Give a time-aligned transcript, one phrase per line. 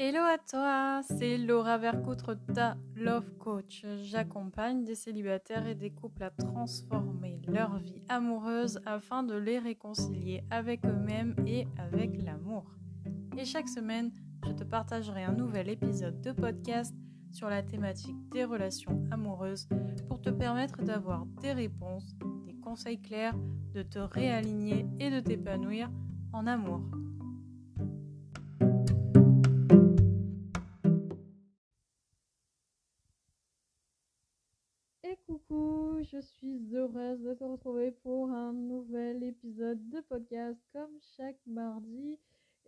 [0.00, 3.84] Hello à toi, c'est Laura Vercoutre, ta Love Coach.
[4.02, 10.44] J'accompagne des célibataires et des couples à transformer leur vie amoureuse afin de les réconcilier
[10.50, 12.70] avec eux-mêmes et avec l'amour.
[13.36, 14.12] Et chaque semaine,
[14.46, 16.94] je te partagerai un nouvel épisode de podcast
[17.32, 19.68] sur la thématique des relations amoureuses
[20.06, 22.14] pour te permettre d'avoir des réponses,
[22.46, 23.34] des conseils clairs,
[23.74, 25.90] de te réaligner et de t'épanouir
[26.32, 26.82] en amour.
[35.16, 41.40] Coucou, je suis heureuse de te retrouver pour un nouvel épisode de podcast comme chaque
[41.46, 42.18] mardi.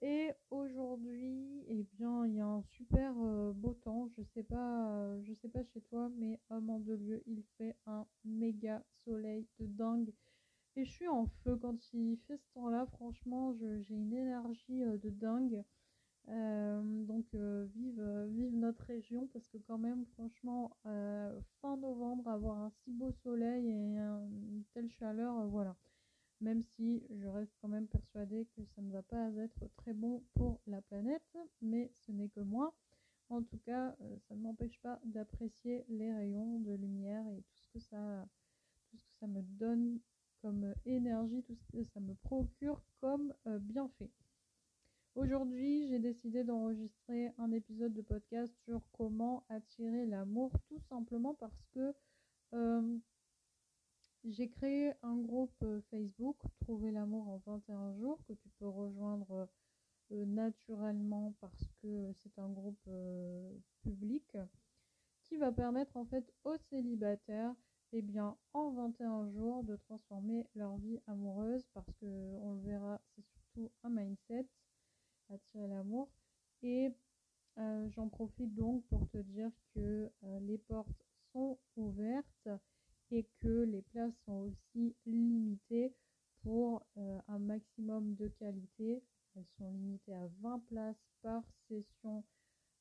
[0.00, 4.08] Et aujourd'hui, eh bien, il y a un super euh, beau temps.
[4.16, 8.06] Je sais pas, euh, je sais pas chez toi, mais à Mandelieu, il fait un
[8.24, 10.14] méga soleil de dingue.
[10.76, 12.86] Et je suis en feu quand il fait ce temps-là.
[12.86, 15.62] Franchement, j'ai une énergie euh, de dingue.
[16.30, 20.76] Donc vive, vive notre région parce que quand même, franchement,
[21.60, 25.76] fin novembre, avoir un si beau soleil et une telle chaleur, voilà
[26.40, 30.22] même si je reste quand même persuadée que ça ne va pas être très bon
[30.34, 32.74] pour la planète, mais ce n'est que moi.
[33.28, 37.56] En tout cas, euh, ça ne m'empêche pas d'apprécier les rayons de lumière et tout
[37.56, 38.26] ce que ça,
[38.90, 40.00] tout ce que ça me donne
[40.40, 44.10] comme énergie, tout ce que ça me procure comme euh, bienfait.
[45.20, 51.62] Aujourd'hui, j'ai décidé d'enregistrer un épisode de podcast sur comment attirer l'amour, tout simplement parce
[51.74, 51.94] que
[52.54, 52.96] euh,
[54.24, 59.46] j'ai créé un groupe euh, Facebook, Trouver l'amour en 21 jours, que tu peux rejoindre
[60.10, 62.88] euh, naturellement parce que c'est un groupe
[63.82, 64.38] public
[65.24, 67.54] qui va permettre en fait aux célibataires
[67.92, 72.98] eh bien, en 21 jours de transformer leur vie amoureuse parce que on le verra,
[73.14, 74.46] c'est surtout un mindset,
[75.30, 76.08] attirer l'amour.
[76.62, 76.92] Et
[77.56, 80.10] j'en profite donc pour te dire que
[80.42, 82.48] les portes sont ouvertes
[83.10, 85.92] et que les places sont aussi limitées
[86.42, 89.02] pour euh, un maximum de qualité.
[89.36, 92.24] Elles sont limitées à 20 places par session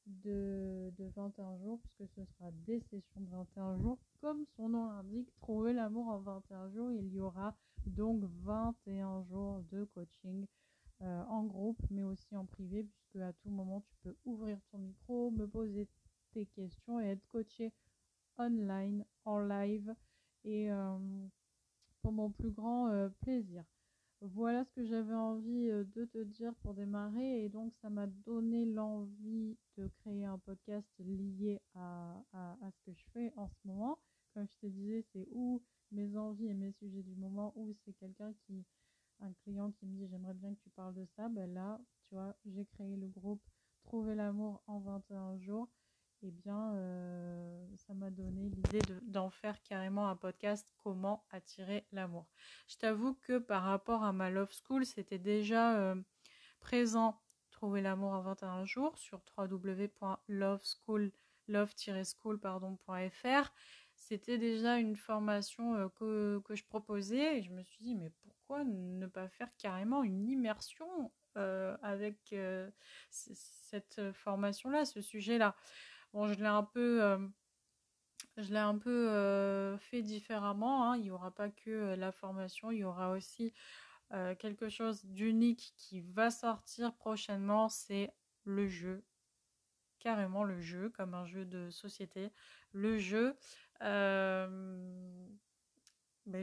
[0.06, 4.00] de, de 21 jours, puisque ce sera des sessions de 21 jours.
[4.22, 9.62] Comme son nom l'indique, trouver l'amour en 21 jours, il y aura donc 21 jours
[9.72, 10.46] de coaching
[11.02, 14.80] euh, en groupe, mais aussi en privé, puisque à tout moment tu peux ouvrir ton
[14.80, 15.88] micro, me poser
[16.34, 17.72] tes questions et être coaché
[18.38, 19.96] online, en live
[20.44, 20.98] et euh,
[22.02, 23.64] pour mon plus grand euh, plaisir.
[24.22, 28.66] Voilà ce que j'avais envie de te dire pour démarrer et donc ça m'a donné
[28.66, 33.98] l'envie de créer un podcast lié à, à, ce que je fais en ce moment.
[34.34, 35.62] Comme je te disais, c'est où
[35.92, 38.66] mes envies et mes sujets du moment, ou c'est quelqu'un qui,
[39.22, 42.16] un client qui me dit j'aimerais bien que tu parles de ça, ben là, tu
[42.16, 43.42] vois, j'ai créé le groupe
[43.84, 45.70] Trouver l'amour en 21 jours
[46.22, 52.28] eh bien, euh, ça m'a donné l'idée d'en faire carrément un podcast Comment attirer l'amour.
[52.68, 55.96] Je t'avoue que par rapport à ma Love School, c'était déjà euh,
[56.60, 61.14] présent Trouver l'amour en 21 jours sur www.loveschool
[61.48, 63.54] love-school.fr.
[64.00, 68.64] C'était déjà une formation que, que, je proposais et je me suis dit mais pourquoi
[68.64, 71.12] ne pas faire carrément une immersion
[71.82, 72.34] avec
[73.10, 75.56] cette formation-là, ce sujet-là?
[76.14, 77.30] Bon, je l'ai un peu,
[78.38, 80.86] je l'ai un peu fait différemment.
[80.86, 80.98] Hein.
[80.98, 83.54] Il n'y aura pas que la formation, il y aura aussi
[84.40, 87.70] quelque chose d'unique qui va sortir prochainement.
[87.70, 88.12] C'est
[88.44, 89.04] le jeu,
[90.00, 92.32] carrément le jeu, comme un jeu de société.
[92.72, 93.36] Le jeu,
[93.80, 95.40] ben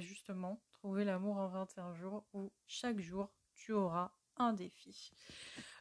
[0.00, 5.12] justement, trouver l'amour en 21 jours où chaque jour tu auras un défi.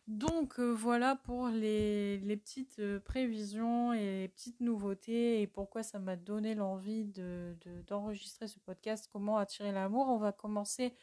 [0.08, 5.98] Donc euh, voilà pour les, petites euh, prévisions et les petites nouveautés et pourquoi ça
[5.98, 7.58] m'a donné l'envie de,
[7.88, 10.08] d'enregistrer ce podcast Comment attirer l'amour.
[10.10, 10.96] On va commencer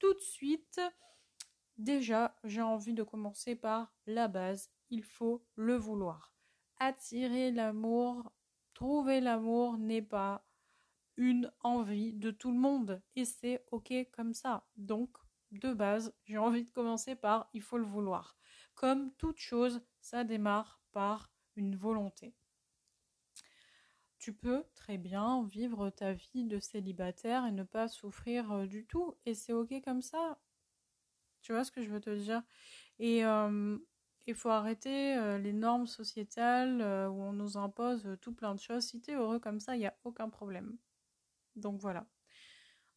[0.00, 0.80] tout de suite.
[1.78, 4.70] Déjà, j'ai envie de commencer par la base.
[4.90, 6.34] Il faut le vouloir.
[6.80, 8.32] Attirer l'amour,
[8.82, 10.44] trouver l'amour n'est pas
[11.16, 14.66] une envie de tout le monde et c'est ok comme ça.
[14.74, 15.16] Donc
[15.52, 18.36] de base, j'ai envie de commencer par il faut le vouloir.
[18.74, 22.34] Comme toute chose, ça démarre par une volonté.
[24.18, 28.84] Tu peux très bien vivre ta vie de célibataire et ne pas souffrir euh, du
[28.84, 29.16] tout.
[29.26, 30.40] Et c'est ok comme ça.
[31.40, 32.42] Tu vois ce que je veux te dire?
[32.98, 33.78] Et euh,
[34.26, 36.80] il faut arrêter euh, les normes sociétales
[37.10, 38.84] où on nous impose tout plein de choses.
[38.84, 40.76] Si tu es heureux comme ça, il n'y a aucun problème.
[41.56, 42.06] Donc voilà.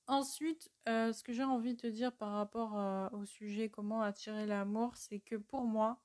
[0.07, 4.01] Ensuite, euh, ce que j'ai envie de te dire par rapport euh, au sujet comment
[4.01, 5.99] attirer l'amour, c'est que pour moi,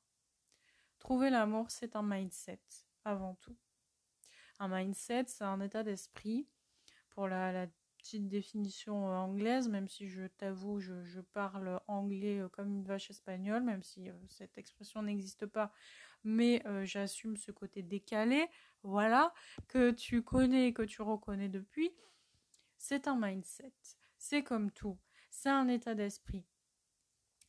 [1.00, 2.60] Trouver l'amour, c'est un mindset
[3.04, 3.56] avant tout.
[4.58, 6.46] Un mindset, c'est un état d'esprit.
[7.08, 7.66] Pour la,
[8.00, 13.10] petite définition euh, anglaise, même si je t'avoue, je, parle anglais euh, comme une vache
[13.10, 15.72] espagnole, même si euh, cette expression n'existe pas,
[16.24, 18.46] mais j'assume ce côté décalé,
[18.82, 19.32] voilà,
[19.68, 21.90] que tu connais, que tu reconnais depuis.
[22.76, 23.72] C'est un mindset.
[24.18, 24.98] C'est comme tout.
[25.30, 26.44] C'est un état d'esprit.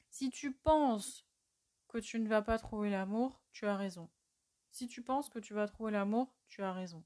[0.09, 1.27] Si tu penses
[1.89, 4.09] que tu ne vas pas trouver l'amour, tu as raison.
[4.69, 7.03] Si tu penses que tu vas trouver l'amour, tu as raison.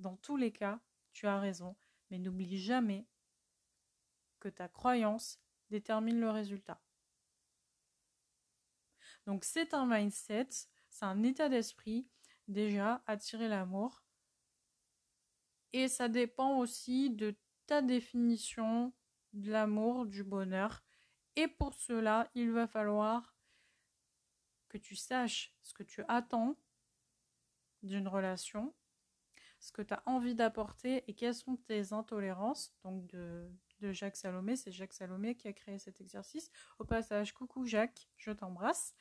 [0.00, 0.80] Dans tous les cas,
[1.12, 1.76] tu as raison,
[2.10, 3.06] mais n'oublie jamais
[4.40, 5.38] que ta croyance
[5.70, 6.80] détermine le résultat.
[9.26, 10.48] Donc c'est un mindset,
[10.88, 12.08] c'est un état d'esprit,
[12.48, 14.02] déjà, attirer l'amour.
[15.72, 17.36] Et ça dépend aussi de
[17.66, 18.92] ta définition
[19.32, 20.82] de l'amour, du bonheur.
[21.36, 23.34] Et pour cela, il va falloir
[24.68, 26.56] que tu saches ce que tu attends
[27.82, 28.74] d'une relation,
[29.62, 32.74] ce que tu as envie d'apporter et quelles sont tes intolérances.
[32.82, 33.48] Donc de,
[33.80, 36.50] de Jacques Salomé, c'est Jacques Salomé qui a créé cet exercice.
[36.80, 38.94] Au passage, coucou Jacques, je t'embrasse.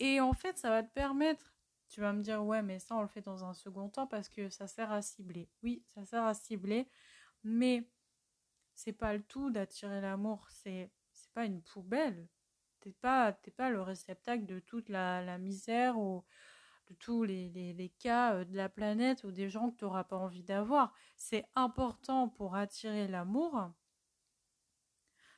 [0.00, 1.54] Et en fait, ça va te permettre,
[1.88, 4.28] tu vas me dire, ouais, mais ça, on le fait dans un second temps parce
[4.28, 5.48] que ça sert à cibler.
[5.62, 6.88] Oui, ça sert à cibler,
[7.44, 7.88] mais
[8.74, 12.28] c'est pas le tout d'attirer l'amour, c'est c'est pas une poubelle.
[12.80, 16.24] T'es pas t'es pas le réceptacle de toute la, la misère ou
[16.88, 20.16] de tous les, cas euh, de la planète ou des gens que tu n'auras pas
[20.16, 20.92] envie d'avoir.
[21.16, 23.70] C'est important pour attirer l'amour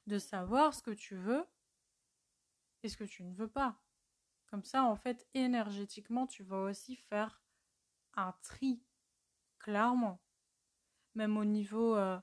[0.06, 1.44] de savoir ce que tu veux
[2.82, 3.80] et ce que tu ne veux pas.
[4.46, 7.42] Comme ça, en fait, énergétiquement, tu vas aussi faire
[8.14, 8.82] un tri,
[9.58, 10.20] clairement.
[11.14, 12.18] Même au niveau euh,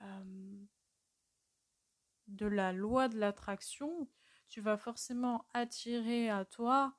[0.00, 0.64] euh,
[2.26, 4.08] de la loi de l'attraction,
[4.48, 6.96] tu vas forcément attirer à toi.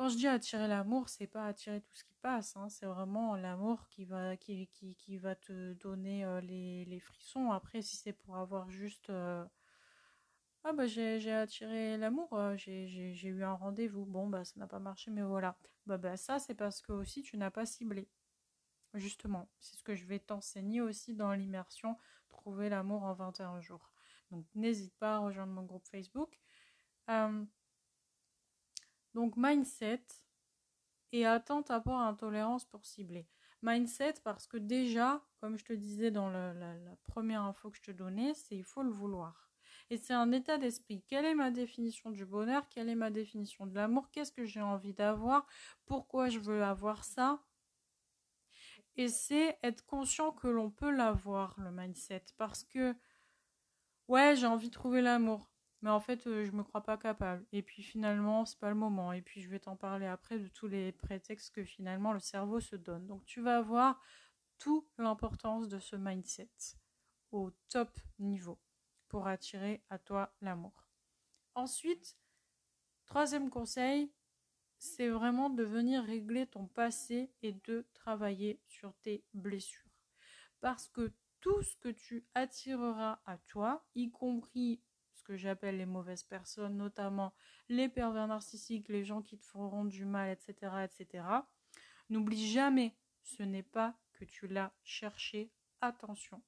[0.00, 3.36] Quand je dis attirer l'amour, c'est pas attirer tout ce qui passe, hein, c'est vraiment
[3.36, 7.50] l'amour qui va, qui, qui, qui, va te donner euh, les, les, frissons.
[7.50, 9.44] Après, si c'est pour avoir juste euh,
[10.64, 15.10] ah bah j'ai attiré l'amour, j'ai eu un rendez-vous, bon bah ça n'a pas marché,
[15.10, 15.58] mais voilà.
[15.84, 18.08] Bah, bah ça c'est parce que aussi tu n'as pas ciblé.
[18.94, 21.98] Justement, c'est ce que je vais t'enseigner aussi dans l'immersion
[22.30, 23.92] Trouver l'amour en 21 jours.
[24.30, 26.40] Donc n'hésite pas à rejoindre mon groupe Facebook.
[27.10, 27.44] Euh,
[29.14, 30.04] donc mindset
[31.12, 33.26] et attente, apport, intolérance pour cibler.
[33.62, 37.82] Mindset parce que déjà, comme je te disais dans la, la première info que je
[37.82, 39.50] te donnais, c'est il faut le vouloir.
[39.90, 41.02] Et c'est un état d'esprit.
[41.08, 42.68] Quelle est ma définition du bonheur?
[42.68, 44.10] Quelle est ma définition de l'amour?
[44.10, 45.46] Qu'est-ce que j'ai envie d'avoir?
[45.84, 47.42] Pourquoi je veux avoir ça?
[48.96, 52.24] Et c'est être conscient que l'on peut l'avoir, le mindset.
[52.36, 52.94] Parce que,
[54.08, 55.50] ouais, j'ai envie de trouver l'amour.
[55.82, 57.44] Mais en fait, euh, je me crois pas capable.
[57.52, 59.12] Et puis finalement, c'est pas le moment.
[59.12, 62.60] Et puis je vais t'en parler après de tous les prétextes que finalement le cerveau
[62.60, 63.06] se donne.
[63.06, 64.00] Donc tu vas voir
[64.58, 66.50] toute l'importance de ce mindset
[67.32, 68.58] au top niveau
[69.08, 70.86] pour attirer à toi l'amour.
[71.54, 72.16] Ensuite,
[73.06, 74.12] troisième conseil,
[74.78, 79.90] c'est vraiment de venir régler ton passé et de travailler sur tes blessures.
[80.60, 84.80] Parce que tout ce que tu attireras à toi, y compris
[85.30, 87.32] que j'appelle les mauvaises personnes, notamment
[87.68, 91.24] les pervers narcissiques, les gens qui te feront du mal, etc., etc.,
[92.08, 95.52] n'oublie jamais, ce n'est pas que tu l'as cherché.
[95.80, 96.42] Attention,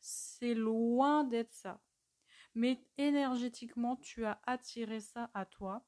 [0.00, 1.82] c'est loin d'être ça.
[2.54, 5.84] Mais énergétiquement, tu as attiré ça à toi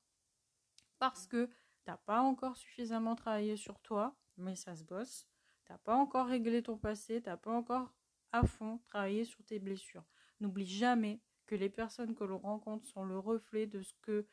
[0.99, 1.49] parce que
[1.85, 5.27] t'as pas encore suffisamment travaillé sur toi, mais ça se bosse.
[5.65, 7.95] T'as pas encore réglé ton passé, t'as pas encore
[8.31, 10.05] à fond travaillé sur tes blessures.
[10.41, 14.27] N'oublie jamais que les personnes que l'on rencontre sont le reflet de ce que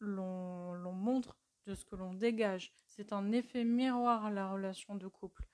[0.00, 1.36] l'on montre,
[1.66, 2.72] de ce que l'on dégage.
[2.86, 5.46] C'est un effet miroir la relation de couple.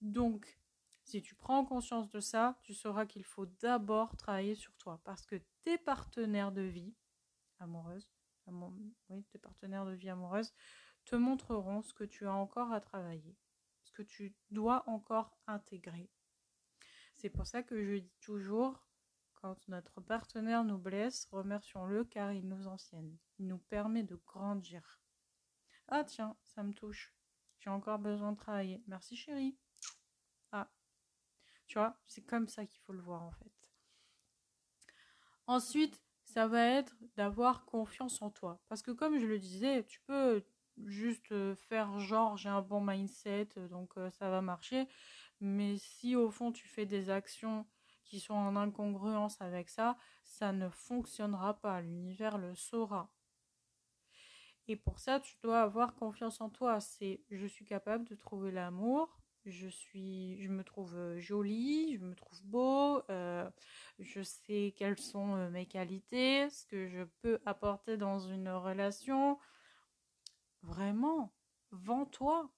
[0.00, 0.58] Donc,
[1.02, 5.24] si tu prends conscience de ça, tu sauras qu'il faut d'abord travailler sur toi parce
[5.24, 6.94] que tes partenaires de vie
[7.58, 8.10] amoureuse
[9.08, 10.52] oui, tes partenaires de vie amoureuse,
[11.04, 13.36] te montreront ce que tu as encore à travailler,
[13.82, 16.10] ce que tu dois encore intégrer.
[17.14, 18.86] C'est pour ça que je dis toujours,
[19.40, 25.00] quand notre partenaire nous blesse, remercions-le car il nous enseigne, il nous permet de grandir.
[25.88, 27.14] Ah tiens, ça me touche.
[27.60, 28.82] J'ai encore besoin de travailler.
[28.86, 29.56] Merci chérie.
[30.52, 30.70] Ah,
[31.66, 33.52] tu vois, c'est comme ça qu'il faut le voir en fait.
[35.46, 38.60] Ensuite, ça va être d'avoir confiance en toi.
[38.68, 40.44] Parce que comme je le disais, tu peux
[40.84, 44.86] juste euh, faire genre j'ai un bon mindset, donc euh, ça va marcher.
[45.40, 47.66] Mais si au fond tu fais des actions
[48.08, 51.80] qui sont en incongruence avec ça, ça ne fonctionnera pas.
[51.80, 53.10] L'univers le saura.
[54.68, 56.80] Et pour ça, tu dois avoir confiance en toi.
[56.80, 62.04] C'est je suis capable de trouver l'amour, je suis je me trouve euh, jolie, je
[62.04, 63.48] me trouve beau, euh,
[63.98, 69.38] je sais quelles sont euh, mes qualités, ce que je peux apporter dans une relation.
[70.62, 71.32] Vraiment,
[71.70, 72.50] vends-toi.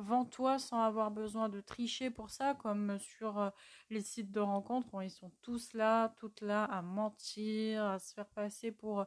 [0.00, 3.52] Vends-toi sans avoir besoin de tricher pour ça, comme sur
[3.90, 8.28] les sites de rencontres, ils sont tous là, toutes là, à mentir, à se faire
[8.28, 9.06] passer pour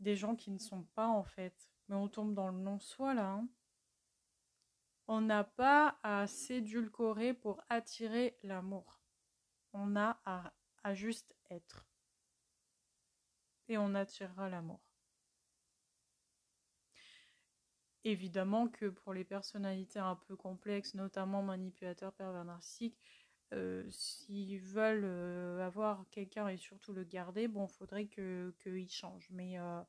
[0.00, 1.70] des gens qui ne sont pas en fait.
[1.88, 3.30] Mais on tombe dans le non-soi là.
[3.30, 3.48] Hein.
[5.06, 9.00] On n'a pas à s'édulcorer pour attirer l'amour.
[9.72, 11.86] On a à juste être.
[13.68, 14.87] Et on attirera l'amour.
[18.08, 22.96] Évidemment que pour les personnalités un peu complexes, notamment manipulateurs pervers narcissiques,
[23.52, 29.28] euh, s'ils veulent euh, avoir quelqu'un et surtout le garder, bon, faudrait que qu'ils changent.
[29.30, 29.82] Mais euh,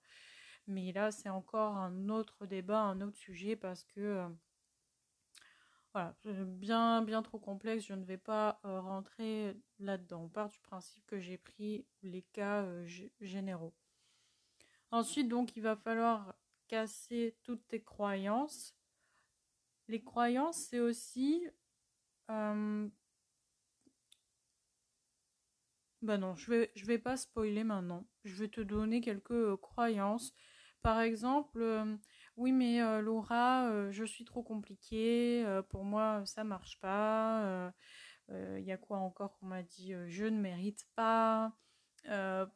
[0.68, 4.28] mais là, c'est encore un autre débat, un autre sujet parce que
[5.94, 7.86] voilà, bien bien trop complexe.
[7.86, 10.24] Je ne vais pas rentrer là-dedans.
[10.26, 12.66] On part du principe que j'ai pris les cas
[13.22, 13.74] généraux.
[14.92, 16.36] Ensuite, donc, il va falloir
[16.70, 18.76] casser toutes tes croyances.
[19.90, 21.44] Les croyances, c'est aussi
[26.02, 28.06] bah non, je vais, je vais pas spoiler maintenant.
[28.24, 30.34] Je vais te donner quelques euh, croyances.
[30.82, 31.98] Par exemple, euh,
[32.38, 37.74] oui mais euh, Laura, je suis trop compliquée, pour moi ça marche pas.
[38.30, 41.54] Il y a quoi encore qu'on m'a dit Je ne mérite pas.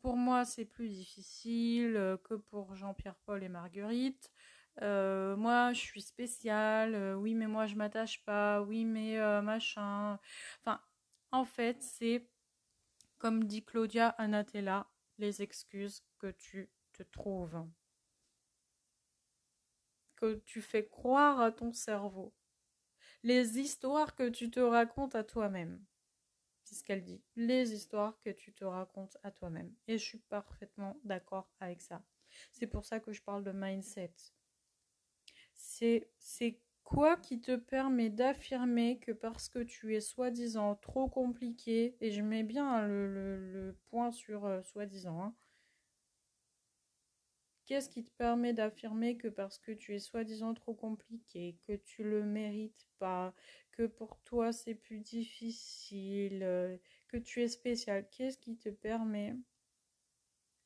[0.01, 4.31] Pour moi c'est plus difficile que pour Jean-Pierre Paul et Marguerite.
[4.81, 7.15] moi je suis spéciale.
[7.17, 8.61] oui mais moi je m'attache pas.
[8.61, 10.19] Oui mais machin.
[10.61, 10.81] Enfin,
[11.31, 12.27] en fait c'est
[13.23, 14.85] comme dit Claudia Anatella,
[15.17, 17.65] les excuses que tu te trouves.
[20.17, 22.33] Que tu fais croire à ton cerveau.
[23.23, 25.81] Les histoires que tu te racontes à toi-même.
[26.73, 27.21] Ce qu'elle dit.
[27.35, 29.71] Les histoires que tu te racontes à toi-même.
[29.87, 32.03] Et je suis parfaitement d'accord avec ça.
[32.51, 34.13] C'est pour ça que je parle de mindset.
[35.53, 41.95] C'est, c'est Quoi qui te permet d'affirmer que parce que tu es soi-disant trop compliqué,
[42.01, 45.35] et je mets bien le, point sur euh, soi-disant, hein,
[47.65, 52.03] Qu'est-ce qui te permet d'affirmer que parce que tu es soi-disant trop compliqué, que tu
[52.03, 53.33] le mérites pas,
[53.73, 56.77] que pour toi c'est plus difficile, euh,
[57.07, 59.35] que tu es spécial Qu'est-ce qui te permet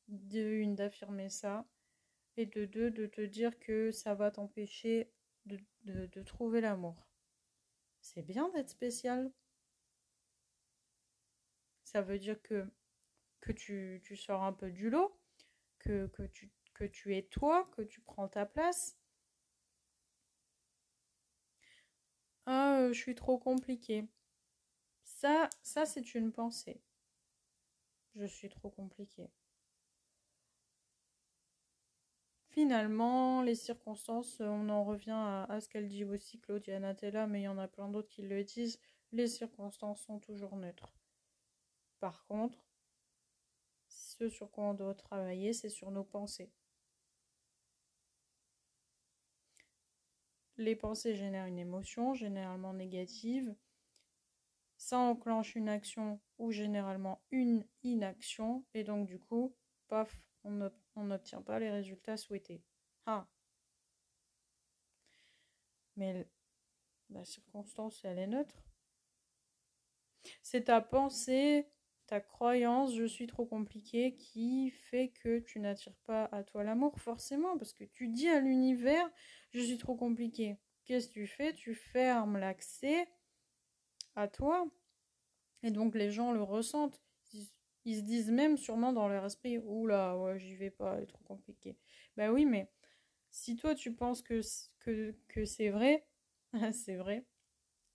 [0.07, 1.65] de une d'affirmer ça?
[2.37, 5.11] Et de deux de te dire que ça va t'empêcher
[5.45, 7.07] de, trouver l'amour.
[8.01, 9.31] C'est bien d'être spécial.
[11.83, 12.69] Ça veut dire que,
[13.41, 15.19] que tu, sors un peu du lot,
[15.79, 18.97] tu, que tu es toi, que tu prends ta place.
[22.47, 24.07] Ah, euh, je suis trop compliqué.
[25.03, 26.81] Ça, ça c'est une pensée.
[28.15, 29.29] Je suis trop compliqué.
[32.49, 37.43] Finalement, les circonstances, on en revient à, ce qu'elle dit aussi, Claudia Natella, mais il
[37.43, 38.79] y en a plein d'autres qui le disent,
[39.11, 40.93] les circonstances sont toujours neutres.
[41.99, 42.65] Par contre,
[43.89, 46.49] ce sur quoi on doit travailler, c'est sur nos pensées.
[50.57, 53.55] Les pensées génèrent une émotion, généralement négative.
[54.77, 58.65] Ça enclenche une action ou généralement une inaction.
[58.73, 59.55] Et donc du coup,
[59.87, 60.71] paf, on
[61.03, 62.63] n'obtient pas les résultats souhaités.
[63.05, 63.27] Ah.
[65.95, 66.27] Mais
[67.09, 68.63] la circonstance, elle est neutre.
[70.41, 71.69] C'est ta pensée,
[72.07, 76.99] ta croyance, je suis trop compliqué, qui fait que tu n'attires pas à toi l'amour,
[76.99, 79.09] forcément, parce que tu dis à l'univers,
[79.51, 80.57] je suis trop compliqué.
[80.85, 81.53] Qu'est-ce que tu fais?
[81.53, 83.07] Tu fermes l'accès
[84.15, 84.67] à toi.
[85.63, 87.01] Et donc les gens le ressentent.
[87.85, 91.77] Ils se disent même sûrement dans leur esprit, oula, ouais, j'y vais pas, trop compliqué.
[92.17, 92.69] Ben oui, mais
[93.31, 96.05] si toi tu penses que c'est vrai,
[96.73, 97.25] c'est vrai,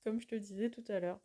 [0.05, 1.21] comme je te disais tout à l'heure.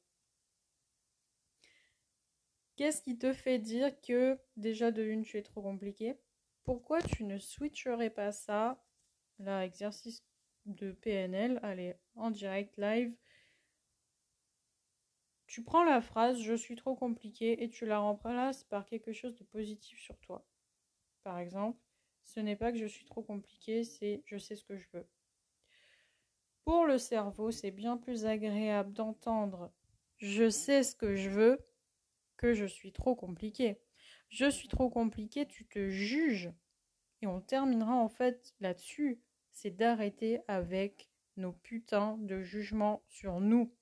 [2.77, 6.15] Qu'est-ce qui te fait dire que déjà de une, tu es trop compliqué?
[6.63, 8.84] Pourquoi tu ne switcherais pas ça
[9.39, 10.24] Là, exercice
[10.65, 13.15] de PNL, allez, en direct, live,
[15.48, 19.36] tu prends la phrase je suis trop compliqué et tu la remplaces par quelque chose
[19.36, 20.46] de positif sur toi.
[21.24, 21.79] Par exemple,
[22.25, 25.07] ce n'est pas que je suis trop compliqué, c'est je sais ce que je veux.
[26.63, 29.72] Pour le cerveau, c'est bien plus agréable d'entendre
[30.17, 31.66] je sais ce que je veux
[32.38, 33.79] que je suis trop compliqué.
[34.29, 36.51] Je suis trop compliqué, tu te juges.
[37.22, 39.22] Et on terminera en fait là-dessus.
[39.51, 43.74] C'est d'arrêter avec nos putains de jugements sur nous.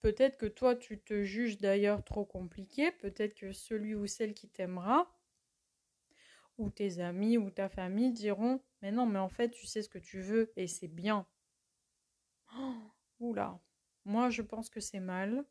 [0.00, 2.92] Peut-être que toi, tu te juges d'ailleurs trop compliqué.
[2.92, 5.12] Peut-être que celui ou celle qui t'aimera,
[6.58, 9.88] ou tes amis ou ta famille diront Mais non, mais en fait, tu sais ce
[9.88, 11.26] que tu veux et c'est bien.
[12.56, 12.74] Oh,
[13.20, 13.60] oula.
[14.06, 15.44] Moi, je pense que c'est mal.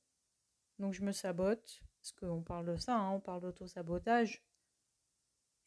[0.79, 1.83] Donc, je me sabote.
[1.99, 4.43] Parce qu'on parle de ça, hein, on parle d'auto-sabotage.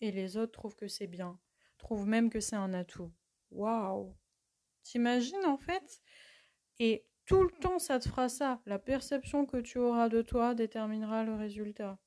[0.01, 1.39] Et les autres trouvent que c'est bien.
[1.77, 3.13] Trouvent même que c'est un atout.
[3.51, 4.17] Waouh!
[4.85, 6.01] T'imagines en fait?
[6.79, 8.63] Et tout le temps, ça te fera ça.
[8.65, 11.99] La perception que tu auras de toi déterminera le résultat.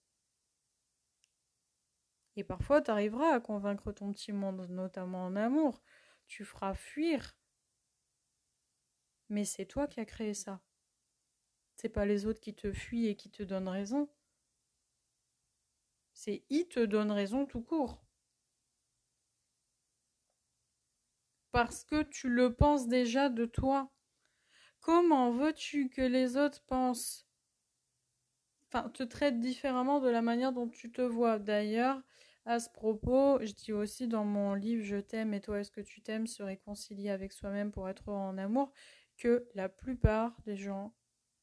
[2.38, 5.84] Et parfois, tu arriveras à convaincre ton petit monde, notamment en amour.
[6.26, 7.38] Tu feras fuir.
[9.30, 10.60] Mais c'est toi qui as créé ça.
[11.82, 14.08] C'est pas les autres qui te fuient et qui te donnent raison.
[16.14, 18.06] C'est ils te donnent raison tout court.
[21.52, 23.92] Parce que tu le penses déjà de toi.
[24.80, 27.26] Comment veux-tu que les autres pensent?
[28.68, 31.40] Enfin, te traitent différemment de la manière dont tu te vois.
[31.40, 32.00] D'ailleurs,
[32.46, 35.82] à ce propos, je dis aussi dans mon livre Je t'aime et toi est-ce que
[35.82, 36.28] tu t'aimes?
[36.28, 38.72] Se réconcilier avec soi-même pour être en amour
[39.18, 40.94] que la plupart des gens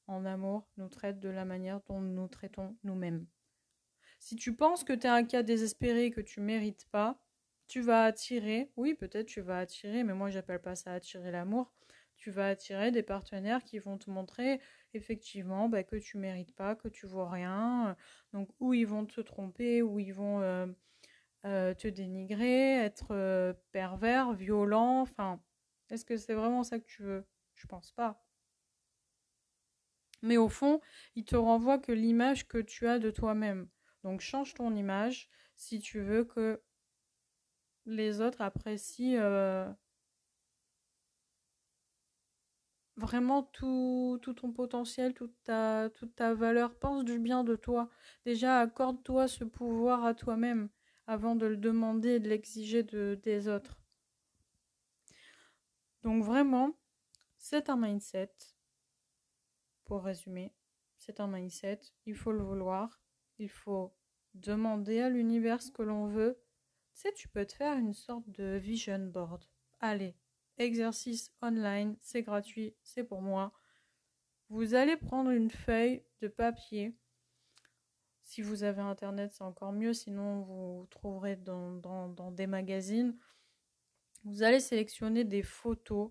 [0.09, 3.27] en amour nous traitent de la manière dont nous traitons nous-mêmes.
[4.19, 7.21] Si tu penses que tu es un cas désespéré que tu mérites pas,
[7.69, 11.73] tu vas attirer, oui, peut-être tu vas attirer, mais moi j'appelle pas ça attirer l'amour,
[12.17, 14.61] tu vas attirer des partenaires qui vont te montrer
[14.93, 17.97] effectivement bah, que tu mérites pas, que tu vois rien.
[18.33, 20.67] Donc, où ils vont te tromper, où ils vont euh,
[21.47, 25.00] euh, te dénigrer, être euh, pervers, violent.
[25.03, 25.41] Enfin,
[25.91, 27.25] est-ce que c'est vraiment ça que tu veux?
[27.55, 28.21] Je pense pas.
[30.22, 30.81] Mais au fond,
[31.14, 33.68] ils te renvoient que l'image que tu as de toi-même.
[34.04, 36.61] Donc, change ton image si tu veux que
[37.87, 39.18] les autres apprécient
[42.98, 45.90] vraiment tout, ton potentiel, toute ta,
[46.35, 46.74] valeur.
[46.74, 47.88] Pense du bien de toi.
[48.24, 50.68] Déjà, accorde-toi ce pouvoir à toi-même
[51.07, 53.78] avant de le demander et de l'exiger de, des autres.
[56.02, 56.76] Donc vraiment,
[57.38, 58.31] c'est un mindset.
[59.88, 60.55] Pour résumer,
[60.98, 61.81] c'est un mindset.
[62.07, 63.01] Il faut le vouloir.
[63.38, 63.96] Il faut
[64.35, 66.38] demander à l'univers ce que l'on veut.
[66.94, 69.44] Tu sais, tu peux te faire une sorte de vision board.
[69.81, 70.14] Allez,
[70.59, 73.53] exercice online, c'est gratuit, c'est pour moi.
[74.51, 76.94] Vous allez prendre une feuille de papier.
[78.24, 83.16] Si vous avez internet, c'est encore mieux, sinon vous trouverez dans, dans, des magazines.
[84.24, 86.11] Vous allez sélectionner des photos.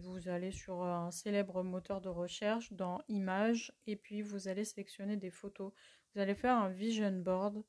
[0.00, 5.16] Vous allez sur un célèbre moteur de recherche dans Images et puis vous allez sélectionner
[5.16, 5.72] des photos.
[6.14, 7.62] Vous allez faire un vision board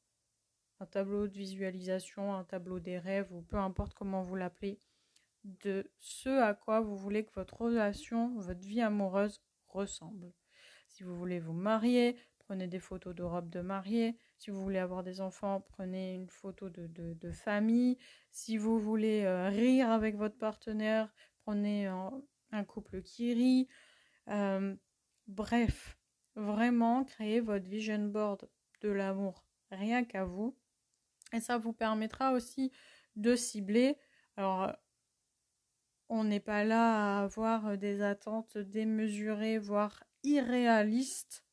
[0.82, 4.80] un tableau de visualisation, un tableau des rêves, ou peu importe comment vous l'appelez,
[5.44, 10.34] de ce à quoi vous voulez que votre relation, votre vie amoureuse ressemble.
[10.88, 14.18] Si vous voulez vous marier, prenez des photos de robe de mariée.
[14.40, 18.00] Si vous voulez avoir des enfants, prenez une photo de, famille.
[18.32, 21.14] Si vous voulez euh, rire avec votre partenaire,
[21.46, 23.68] prenez un, couple qui rit.
[24.28, 24.76] Euh,
[25.28, 25.98] bref,
[26.36, 28.50] vraiment créez votre vision board
[28.82, 30.56] de l'amour rien qu'à vous
[31.34, 32.72] et ça vous permettra aussi
[33.16, 33.98] de cibler.
[34.38, 34.74] Alors,
[36.10, 41.46] on n'est pas là à avoir des attentes démesurées, voire irréalistes.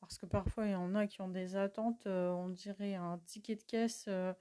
[0.00, 3.18] Parce que parfois, il y en a qui ont des attentes, euh, on dirait un
[3.26, 4.34] ticket de caisse euh,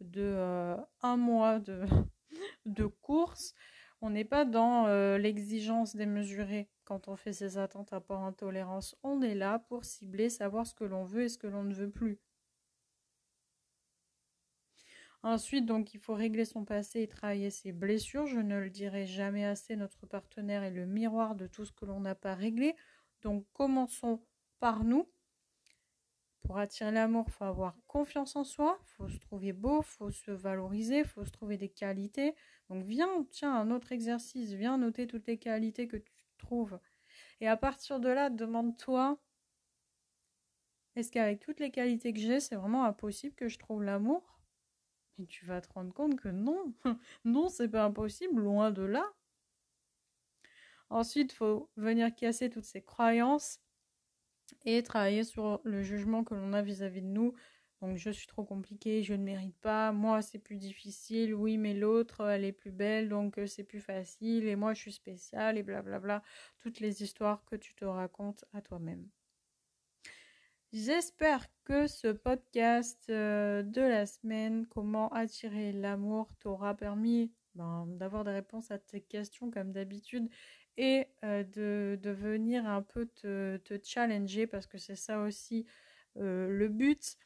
[0.00, 1.84] de un mois de,
[2.66, 3.54] de course.
[4.06, 4.86] On n'est pas dans
[5.16, 8.94] l'exigence démesurée quand on fait ses attentes à part intolérance.
[9.02, 11.72] On est là pour cibler, savoir ce que l'on veut et ce que l'on ne
[11.72, 12.18] veut plus.
[15.22, 18.26] Ensuite, donc, il faut régler son passé et travailler ses blessures.
[18.26, 21.86] Je ne le dirai jamais assez, notre partenaire est le miroir de tout ce que
[21.86, 22.76] l'on n'a pas réglé.
[23.22, 24.20] Donc, commençons
[24.60, 25.08] par nous.
[26.44, 31.04] Pour attirer l'amour, faut avoir confiance en soi, faut se trouver beau, faut se valoriser,
[31.04, 32.34] faut se trouver des qualités.
[32.68, 36.78] Donc, viens, tiens, un autre exercice, viens noter toutes les qualités que tu trouves.
[37.40, 39.18] Et à partir de là, demande-toi
[40.96, 44.40] est-ce qu'avec toutes les qualités que j'ai, c'est vraiment impossible que je trouve l'amour?
[45.18, 46.72] Et tu vas te rendre compte que non,
[47.24, 49.04] non, c'est pas impossible, loin de là.
[50.90, 53.60] Ensuite, faut venir casser toutes ces croyances
[54.64, 57.34] et travailler sur le jugement que l'on a vis-à-vis de nous.
[57.80, 61.74] Donc, je suis trop compliquée, je ne mérite pas, moi c'est plus difficile, oui, mais
[61.74, 65.58] l'autre elle est plus belle, donc euh, c'est plus facile, et moi je suis spéciale,
[65.58, 66.22] et blablabla.
[66.60, 69.06] Toutes les histoires que tu te racontes à toi-même.
[70.72, 78.24] J'espère que ce podcast euh, de la semaine, comment attirer l'amour, t'aura permis ben, d'avoir
[78.24, 80.28] des réponses à tes questions comme d'habitude
[80.76, 85.66] et euh, de, de, venir un peu te, te challenger parce que c'est ça aussi
[86.16, 87.16] euh, le but.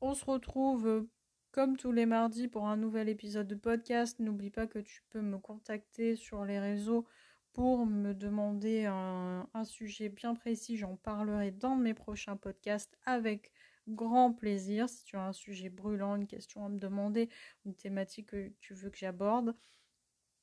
[0.00, 1.06] On se retrouve
[1.52, 4.18] comme tous les mardis pour un nouvel épisode de podcast.
[4.20, 7.06] N'oublie pas que tu peux me contacter sur les réseaux
[7.54, 10.76] pour me demander un, sujet bien précis.
[10.76, 13.50] J'en parlerai dans mes prochains podcasts avec
[13.88, 14.90] grand plaisir.
[14.90, 17.30] Si tu as un sujet brûlant, une question à me demander,
[17.64, 19.54] une thématique que tu veux que j'aborde.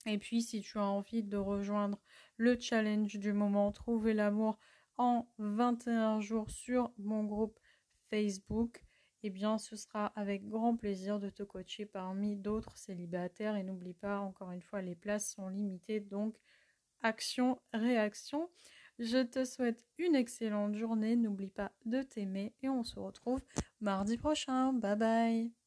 [0.06, 2.00] Et puis, si tu as envie de rejoindre
[2.38, 4.60] le challenge du moment, trouver l'amour
[4.98, 7.60] en 21 jours sur mon groupe
[8.10, 8.84] Facebook,
[9.24, 13.56] eh bien, ce sera avec grand plaisir de te coacher parmi d'autres célibataires.
[13.56, 16.36] Et n'oublie pas, encore une fois, les places sont limitées, donc
[17.02, 18.50] action, réaction.
[19.00, 21.16] Je te souhaite une excellente journée.
[21.16, 23.42] N'oublie pas de t'aimer et on se retrouve
[23.82, 24.74] mardi prochain.
[24.74, 25.62] Bye bye.